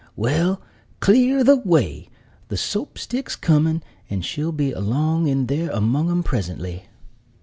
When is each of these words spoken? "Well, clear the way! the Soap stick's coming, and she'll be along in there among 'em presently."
"Well, 0.15 0.63
clear 0.99 1.43
the 1.43 1.57
way! 1.57 2.09
the 2.47 2.57
Soap 2.57 2.97
stick's 2.97 3.35
coming, 3.35 3.83
and 4.09 4.25
she'll 4.25 4.51
be 4.51 4.71
along 4.71 5.27
in 5.27 5.45
there 5.45 5.69
among 5.69 6.09
'em 6.09 6.23
presently." 6.23 6.85